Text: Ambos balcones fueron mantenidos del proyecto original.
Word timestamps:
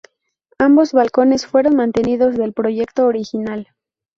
Ambos 0.57 0.93
balcones 0.93 1.45
fueron 1.45 1.75
mantenidos 1.75 2.35
del 2.35 2.53
proyecto 2.53 3.05
original. 3.05 3.67